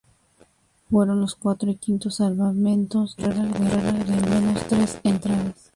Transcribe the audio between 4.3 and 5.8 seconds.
menos tres entradas.